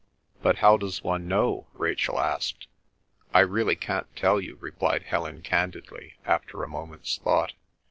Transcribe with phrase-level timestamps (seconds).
[0.41, 2.65] "But how does one know?" Rachel asked.
[3.35, 7.53] "I really can't tell you," replied Helen candidly, after a moment's thought.